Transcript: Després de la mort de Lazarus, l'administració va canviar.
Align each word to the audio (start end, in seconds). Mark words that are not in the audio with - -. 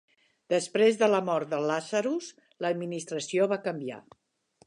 Després 0.53 0.95
de 1.01 1.09
la 1.15 1.19
mort 1.27 1.51
de 1.51 1.59
Lazarus, 1.65 2.31
l'administració 2.65 3.49
va 3.55 3.63
canviar. 3.71 4.01